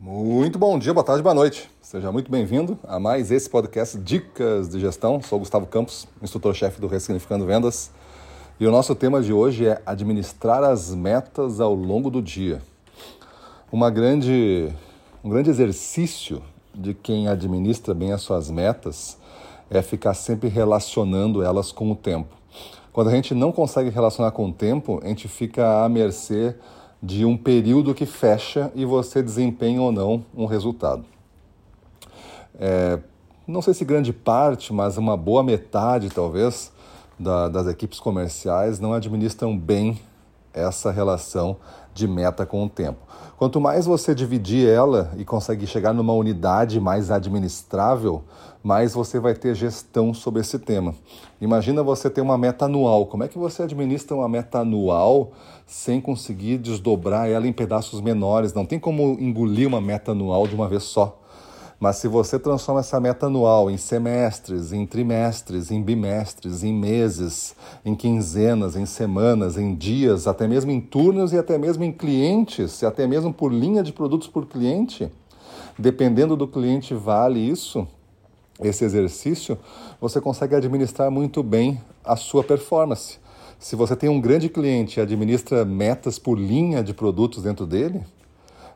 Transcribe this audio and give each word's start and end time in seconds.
Muito 0.00 0.60
bom 0.60 0.78
dia, 0.78 0.94
boa 0.94 1.02
tarde, 1.02 1.24
boa 1.24 1.34
noite. 1.34 1.68
Seja 1.82 2.12
muito 2.12 2.30
bem-vindo 2.30 2.78
a 2.86 3.00
mais 3.00 3.32
esse 3.32 3.50
podcast 3.50 3.98
Dicas 3.98 4.68
de 4.68 4.78
Gestão. 4.78 5.20
Sou 5.20 5.40
Gustavo 5.40 5.66
Campos, 5.66 6.06
instrutor-chefe 6.22 6.80
do 6.80 6.86
Ressignificando 6.86 7.44
Vendas. 7.44 7.90
E 8.60 8.66
o 8.68 8.70
nosso 8.70 8.94
tema 8.94 9.20
de 9.20 9.32
hoje 9.32 9.66
é 9.66 9.82
administrar 9.84 10.62
as 10.62 10.94
metas 10.94 11.58
ao 11.58 11.74
longo 11.74 12.10
do 12.10 12.22
dia. 12.22 12.62
Uma 13.72 13.90
grande, 13.90 14.72
um 15.24 15.30
grande 15.30 15.50
exercício 15.50 16.40
de 16.72 16.94
quem 16.94 17.26
administra 17.26 17.92
bem 17.92 18.12
as 18.12 18.22
suas 18.22 18.48
metas 18.48 19.18
é 19.68 19.82
ficar 19.82 20.14
sempre 20.14 20.48
relacionando 20.48 21.42
elas 21.42 21.72
com 21.72 21.90
o 21.90 21.96
tempo. 21.96 22.36
Quando 22.92 23.08
a 23.08 23.12
gente 23.12 23.34
não 23.34 23.50
consegue 23.50 23.90
relacionar 23.90 24.30
com 24.30 24.46
o 24.48 24.52
tempo, 24.52 25.00
a 25.02 25.08
gente 25.08 25.26
fica 25.26 25.82
à 25.84 25.88
mercê 25.88 26.54
de 27.02 27.24
um 27.24 27.36
período 27.36 27.94
que 27.94 28.06
fecha 28.06 28.72
e 28.74 28.84
você 28.84 29.22
desempenha 29.22 29.80
ou 29.80 29.92
não 29.92 30.24
um 30.36 30.46
resultado. 30.46 31.04
É, 32.58 32.98
não 33.46 33.62
sei 33.62 33.72
se 33.72 33.84
grande 33.84 34.12
parte, 34.12 34.72
mas 34.72 34.98
uma 34.98 35.16
boa 35.16 35.42
metade, 35.42 36.10
talvez, 36.10 36.72
da, 37.18 37.48
das 37.48 37.66
equipes 37.66 38.00
comerciais 38.00 38.78
não 38.78 38.92
administram 38.92 39.56
bem 39.56 40.00
essa 40.58 40.90
relação 40.90 41.56
de 41.94 42.06
meta 42.06 42.46
com 42.46 42.64
o 42.64 42.68
tempo. 42.68 42.98
Quanto 43.36 43.60
mais 43.60 43.86
você 43.86 44.14
dividir 44.14 44.68
ela 44.68 45.12
e 45.16 45.24
conseguir 45.24 45.66
chegar 45.66 45.92
numa 45.92 46.12
unidade 46.12 46.80
mais 46.80 47.10
administrável, 47.10 48.22
mais 48.62 48.94
você 48.94 49.20
vai 49.20 49.34
ter 49.34 49.54
gestão 49.54 50.12
sobre 50.12 50.40
esse 50.40 50.58
tema. 50.58 50.94
Imagina 51.40 51.82
você 51.82 52.10
ter 52.10 52.20
uma 52.20 52.36
meta 52.36 52.64
anual. 52.64 53.06
Como 53.06 53.22
é 53.24 53.28
que 53.28 53.38
você 53.38 53.62
administra 53.62 54.16
uma 54.16 54.28
meta 54.28 54.58
anual 54.60 55.32
sem 55.66 56.00
conseguir 56.00 56.58
desdobrar 56.58 57.28
ela 57.28 57.46
em 57.46 57.52
pedaços 57.52 58.00
menores? 58.00 58.52
Não 58.52 58.66
tem 58.66 58.78
como 58.78 59.16
engolir 59.20 59.68
uma 59.68 59.80
meta 59.80 60.12
anual 60.12 60.46
de 60.46 60.54
uma 60.54 60.68
vez 60.68 60.82
só. 60.82 61.20
Mas 61.80 61.96
se 61.96 62.08
você 62.08 62.40
transforma 62.40 62.80
essa 62.80 62.98
meta 62.98 63.26
anual 63.26 63.70
em 63.70 63.76
semestres, 63.76 64.72
em 64.72 64.84
trimestres, 64.84 65.70
em 65.70 65.80
bimestres, 65.80 66.64
em 66.64 66.72
meses, 66.72 67.54
em 67.84 67.94
quinzenas, 67.94 68.74
em 68.74 68.84
semanas, 68.84 69.56
em 69.56 69.76
dias, 69.76 70.26
até 70.26 70.48
mesmo 70.48 70.72
em 70.72 70.80
turnos 70.80 71.32
e 71.32 71.38
até 71.38 71.56
mesmo 71.56 71.84
em 71.84 71.92
clientes, 71.92 72.82
e 72.82 72.86
até 72.86 73.06
mesmo 73.06 73.32
por 73.32 73.52
linha 73.52 73.80
de 73.82 73.92
produtos 73.92 74.26
por 74.26 74.46
cliente, 74.46 75.08
dependendo 75.78 76.36
do 76.36 76.48
cliente 76.48 76.94
vale 76.94 77.38
isso, 77.38 77.86
esse 78.60 78.84
exercício, 78.84 79.56
você 80.00 80.20
consegue 80.20 80.56
administrar 80.56 81.12
muito 81.12 81.44
bem 81.44 81.80
a 82.04 82.16
sua 82.16 82.42
performance. 82.42 83.20
Se 83.56 83.76
você 83.76 83.94
tem 83.94 84.08
um 84.08 84.20
grande 84.20 84.48
cliente 84.48 84.98
e 84.98 85.02
administra 85.02 85.64
metas 85.64 86.18
por 86.18 86.36
linha 86.36 86.82
de 86.82 86.92
produtos 86.92 87.44
dentro 87.44 87.64
dele, 87.64 88.00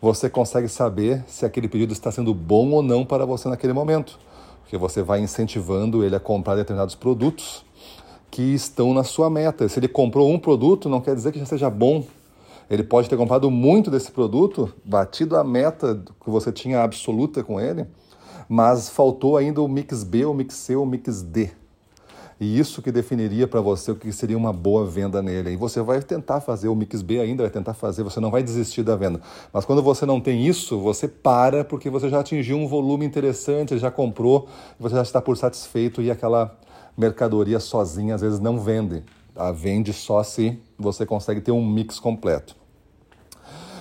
você 0.00 0.30
consegue 0.30 0.68
saber 0.68 1.24
se 1.26 1.44
aquele 1.44 1.68
pedido 1.68 1.92
está 1.92 2.10
sendo 2.12 2.32
bom 2.32 2.70
ou 2.70 2.82
não 2.82 3.04
para 3.04 3.26
você 3.26 3.48
naquele 3.48 3.72
momento. 3.72 4.18
Porque 4.62 4.76
você 4.76 5.02
vai 5.02 5.20
incentivando 5.20 6.04
ele 6.04 6.14
a 6.14 6.20
comprar 6.20 6.54
determinados 6.54 6.94
produtos 6.94 7.64
que 8.30 8.42
estão 8.54 8.92
na 8.94 9.02
sua 9.02 9.28
meta. 9.28 9.68
Se 9.68 9.78
ele 9.78 9.88
comprou 9.88 10.30
um 10.30 10.38
produto, 10.38 10.88
não 10.88 11.00
quer 11.00 11.14
dizer 11.14 11.32
que 11.32 11.38
já 11.38 11.46
seja 11.46 11.70
bom. 11.70 12.04
Ele 12.70 12.84
pode 12.84 13.08
ter 13.08 13.16
comprado 13.16 13.50
muito 13.50 13.90
desse 13.90 14.12
produto, 14.12 14.72
batido 14.84 15.36
a 15.36 15.42
meta 15.42 16.02
que 16.22 16.28
você 16.28 16.52
tinha 16.52 16.82
absoluta 16.82 17.42
com 17.42 17.58
ele, 17.58 17.86
mas 18.46 18.90
faltou 18.90 19.38
ainda 19.38 19.62
o 19.62 19.68
mix 19.68 20.04
B, 20.04 20.26
o 20.26 20.34
mix 20.34 20.54
C, 20.54 20.76
o 20.76 20.84
mix 20.84 21.22
D. 21.22 21.50
E 22.40 22.58
isso 22.58 22.80
que 22.80 22.92
definiria 22.92 23.48
para 23.48 23.60
você 23.60 23.90
o 23.90 23.96
que 23.96 24.12
seria 24.12 24.36
uma 24.36 24.52
boa 24.52 24.86
venda 24.86 25.20
nele. 25.20 25.50
E 25.50 25.56
você 25.56 25.82
vai 25.82 26.00
tentar 26.00 26.40
fazer 26.40 26.68
o 26.68 26.74
mix 26.74 27.02
B 27.02 27.18
ainda, 27.18 27.42
vai 27.42 27.50
tentar 27.50 27.74
fazer, 27.74 28.04
você 28.04 28.20
não 28.20 28.30
vai 28.30 28.44
desistir 28.44 28.84
da 28.84 28.94
venda. 28.94 29.20
Mas 29.52 29.64
quando 29.64 29.82
você 29.82 30.06
não 30.06 30.20
tem 30.20 30.46
isso, 30.46 30.78
você 30.78 31.08
para 31.08 31.64
porque 31.64 31.90
você 31.90 32.08
já 32.08 32.20
atingiu 32.20 32.56
um 32.56 32.68
volume 32.68 33.04
interessante, 33.04 33.76
já 33.76 33.90
comprou, 33.90 34.48
você 34.78 34.94
já 34.94 35.02
está 35.02 35.20
por 35.20 35.36
satisfeito 35.36 36.00
e 36.00 36.12
aquela 36.12 36.56
mercadoria 36.96 37.58
sozinha 37.58 38.14
às 38.14 38.20
vezes 38.20 38.38
não 38.38 38.60
vende. 38.60 39.02
A 39.34 39.50
vende 39.50 39.92
só 39.92 40.22
se 40.22 40.60
você 40.78 41.04
consegue 41.04 41.40
ter 41.40 41.52
um 41.52 41.64
mix 41.64 41.98
completo. 41.98 42.56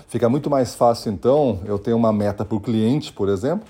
Fica 0.08 0.30
muito 0.30 0.50
mais 0.50 0.74
fácil 0.74 1.12
então 1.12 1.60
eu 1.66 1.78
ter 1.78 1.94
uma 1.94 2.14
meta 2.14 2.46
por 2.46 2.62
cliente, 2.62 3.12
por 3.12 3.30
exemplo, 3.30 3.68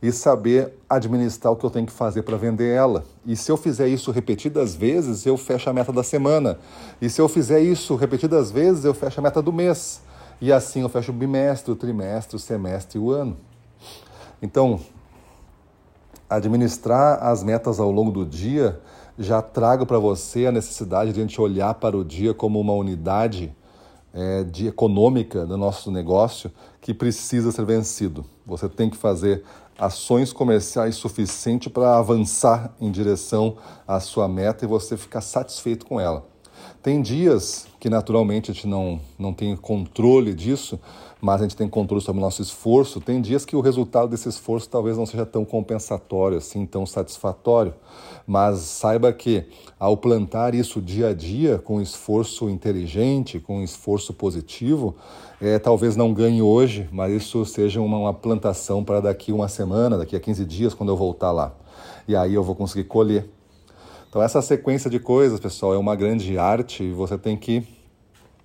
e 0.00 0.12
saber 0.12 0.74
administrar 0.88 1.52
o 1.52 1.56
que 1.56 1.64
eu 1.64 1.70
tenho 1.70 1.86
que 1.86 1.92
fazer 1.92 2.22
para 2.22 2.36
vender 2.36 2.72
ela. 2.72 3.04
E 3.26 3.34
se 3.34 3.50
eu 3.50 3.56
fizer 3.56 3.88
isso 3.88 4.10
repetidas 4.10 4.74
vezes, 4.74 5.26
eu 5.26 5.36
fecho 5.36 5.68
a 5.68 5.72
meta 5.72 5.92
da 5.92 6.02
semana. 6.02 6.58
E 7.00 7.10
se 7.10 7.20
eu 7.20 7.28
fizer 7.28 7.60
isso 7.60 7.96
repetidas 7.96 8.50
vezes, 8.50 8.84
eu 8.84 8.94
fecho 8.94 9.18
a 9.18 9.22
meta 9.22 9.42
do 9.42 9.52
mês. 9.52 10.00
E 10.40 10.52
assim 10.52 10.82
eu 10.82 10.88
fecho 10.88 11.10
o 11.10 11.14
bimestre, 11.14 11.72
o 11.72 11.76
trimestre, 11.76 12.36
o 12.36 12.38
semestre 12.38 12.98
e 12.98 13.02
o 13.02 13.10
ano. 13.10 13.36
Então, 14.40 14.78
administrar 16.30 17.22
as 17.22 17.42
metas 17.42 17.80
ao 17.80 17.90
longo 17.90 18.12
do 18.12 18.24
dia 18.24 18.80
já 19.18 19.42
trago 19.42 19.84
para 19.84 19.98
você 19.98 20.46
a 20.46 20.52
necessidade 20.52 21.12
de 21.12 21.18
a 21.18 21.22
gente 21.22 21.40
olhar 21.40 21.74
para 21.74 21.96
o 21.96 22.04
dia 22.04 22.32
como 22.32 22.60
uma 22.60 22.72
unidade 22.72 23.52
é, 24.14 24.44
de 24.44 24.68
econômica 24.68 25.44
do 25.44 25.56
nosso 25.56 25.90
negócio 25.90 26.52
que 26.80 26.94
precisa 26.94 27.50
ser 27.50 27.64
vencido. 27.64 28.24
Você 28.48 28.68
tem 28.68 28.88
que 28.88 28.96
fazer 28.96 29.44
ações 29.78 30.32
comerciais 30.32 30.96
suficientes 30.96 31.70
para 31.70 31.96
avançar 31.98 32.74
em 32.80 32.90
direção 32.90 33.56
à 33.86 34.00
sua 34.00 34.26
meta 34.26 34.64
e 34.64 34.68
você 34.68 34.96
ficar 34.96 35.20
satisfeito 35.20 35.86
com 35.86 36.00
ela. 36.00 36.26
Tem 36.82 37.02
dias 37.02 37.66
que 37.80 37.90
naturalmente 37.90 38.50
a 38.50 38.54
gente 38.54 38.66
não, 38.66 39.00
não 39.18 39.32
tem 39.32 39.54
controle 39.56 40.32
disso, 40.34 40.78
mas 41.20 41.40
a 41.40 41.44
gente 41.44 41.56
tem 41.56 41.68
controle 41.68 42.02
sobre 42.02 42.20
o 42.20 42.24
nosso 42.24 42.40
esforço. 42.40 43.00
Tem 43.00 43.20
dias 43.20 43.44
que 43.44 43.56
o 43.56 43.60
resultado 43.60 44.08
desse 44.08 44.28
esforço 44.28 44.68
talvez 44.68 44.96
não 44.96 45.04
seja 45.04 45.26
tão 45.26 45.44
compensatório, 45.44 46.38
assim, 46.38 46.64
tão 46.64 46.86
satisfatório. 46.86 47.74
Mas 48.26 48.60
saiba 48.60 49.12
que 49.12 49.44
ao 49.78 49.96
plantar 49.96 50.54
isso 50.54 50.80
dia 50.80 51.08
a 51.08 51.14
dia, 51.14 51.58
com 51.58 51.80
esforço 51.80 52.48
inteligente, 52.48 53.40
com 53.40 53.62
esforço 53.62 54.12
positivo, 54.12 54.94
é, 55.40 55.58
talvez 55.58 55.96
não 55.96 56.12
ganhe 56.12 56.42
hoje, 56.42 56.88
mas 56.92 57.12
isso 57.12 57.44
seja 57.44 57.80
uma, 57.80 57.98
uma 57.98 58.14
plantação 58.14 58.84
para 58.84 59.00
daqui 59.00 59.32
uma 59.32 59.48
semana, 59.48 59.98
daqui 59.98 60.14
a 60.14 60.20
15 60.20 60.44
dias, 60.44 60.74
quando 60.74 60.90
eu 60.90 60.96
voltar 60.96 61.32
lá. 61.32 61.54
E 62.06 62.14
aí 62.14 62.34
eu 62.34 62.42
vou 62.42 62.54
conseguir 62.54 62.84
colher. 62.84 63.28
Então, 64.08 64.22
essa 64.22 64.40
sequência 64.40 64.88
de 64.88 64.98
coisas, 64.98 65.38
pessoal, 65.38 65.74
é 65.74 65.78
uma 65.78 65.94
grande 65.94 66.38
arte 66.38 66.82
e 66.82 66.92
você 66.92 67.18
tem 67.18 67.36
que 67.36 67.62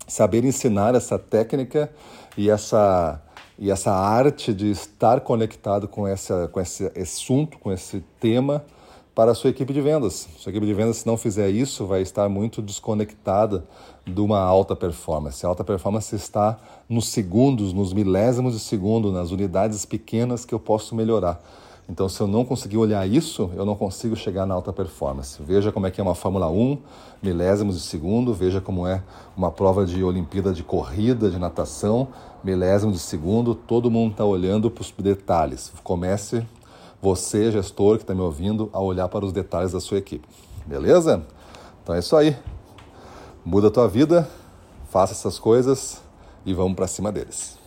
saber 0.06 0.44
ensinar 0.44 0.94
essa 0.94 1.18
técnica 1.18 1.90
e 2.38 2.50
essa, 2.50 3.22
e 3.58 3.72
essa 3.72 3.94
arte 3.94 4.54
de 4.54 4.70
estar 4.70 5.22
conectado 5.22 5.88
com, 5.88 6.06
essa, 6.06 6.50
com 6.50 6.60
esse 6.60 6.92
assunto, 7.00 7.58
com 7.60 7.72
esse 7.72 8.04
tema 8.20 8.66
para 9.16 9.32
a 9.32 9.36
sua 9.36 9.52
equipe 9.52 9.72
de 9.72 9.80
vendas. 9.80 10.28
Sua 10.38 10.50
equipe 10.50 10.66
de 10.66 10.74
vendas, 10.74 10.98
se 10.98 11.08
não 11.08 11.16
fizer 11.16 11.50
isso, 11.50 11.86
vai 11.86 12.02
estar 12.02 12.28
muito 12.28 12.62
desconectada 12.62 13.64
de 14.06 14.20
uma 14.20 14.40
alta 14.40 14.76
performance. 14.76 15.46
A 15.46 15.50
alta 15.50 15.64
performance 15.64 16.14
está 16.14 16.60
nos 16.90 17.08
segundos, 17.08 17.72
nos 17.72 17.94
milésimos 17.94 18.54
de 18.54 18.60
segundo, 18.60 19.14
nas 19.14 19.32
unidades 19.32 19.86
pequenas 19.86 20.44
que 20.44 20.54
eu 20.54 20.60
posso 20.60 20.94
melhorar. 20.94 21.42
Então, 21.88 22.08
se 22.08 22.22
eu 22.22 22.28
não 22.28 22.46
conseguir 22.46 22.78
olhar 22.78 23.06
isso, 23.08 23.52
eu 23.56 23.66
não 23.66 23.76
consigo 23.76 24.16
chegar 24.16 24.46
na 24.46 24.54
alta 24.54 24.72
performance. 24.72 25.42
Veja 25.44 25.72
como 25.72 25.86
é 25.86 25.92
que 25.92 26.00
é 26.00 26.04
uma 26.04 26.16
Fórmula 26.16 26.50
1, 26.50 26.78
milésimos 27.22 27.76
de 27.76 27.82
segundo, 27.82 28.34
veja 28.34 28.62
como 28.62 28.88
é 28.88 29.04
uma 29.36 29.52
prova 29.52 29.86
de 29.86 30.02
Olimpíada 30.04 30.54
de 30.54 30.64
corrida, 30.64 31.30
de 31.30 31.38
natação, 31.38 32.08
milésimos 32.44 32.96
de 32.96 33.02
segundo, 33.02 33.54
todo 33.54 33.92
mundo 33.92 34.12
está 34.12 34.24
olhando 34.24 34.72
para 34.72 34.82
os 34.82 34.92
detalhes. 34.92 35.74
Comece, 35.84 36.46
você, 37.02 37.52
gestor 37.52 37.98
que 37.98 38.04
está 38.04 38.16
me 38.16 38.22
ouvindo, 38.22 38.70
a 38.72 38.80
olhar 38.80 39.10
para 39.10 39.26
os 39.26 39.34
detalhes 39.34 39.74
da 39.74 39.82
sua 39.82 39.98
equipe. 39.98 40.28
Beleza? 40.66 41.22
Então 41.84 41.94
é 41.94 42.00
isso 42.00 42.16
aí. 42.16 42.36
Muda 43.44 43.68
a 43.68 43.72
tua 43.72 43.90
vida, 43.90 44.28
faça 44.90 45.12
essas 45.12 45.38
coisas 45.38 46.02
e 46.46 46.54
vamos 46.54 46.76
para 46.76 46.88
cima 46.88 47.12
deles. 47.12 47.63